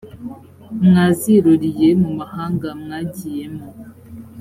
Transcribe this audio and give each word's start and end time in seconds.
mwaziruriye 0.85 1.89
mu 2.01 2.09
mahanga 2.19 2.67
mwagiyemo 2.81 3.65